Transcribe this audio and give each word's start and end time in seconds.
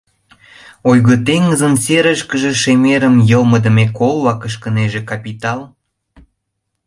Ойго 0.89 1.15
теҥызын 1.25 1.73
серышке 1.83 2.35
шемерым 2.61 3.15
йылмыдыме 3.29 3.85
колла 3.97 4.33
кышкынеже 4.41 5.01
капитал? 5.11 5.59